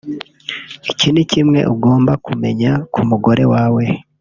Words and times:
Iki 0.91 1.07
ni 1.11 1.23
kimwe 1.31 1.59
ugomba 1.73 2.11
kumenya 2.25 2.71
ku 2.93 3.01
mugore 3.09 3.43
wawe 3.53 3.83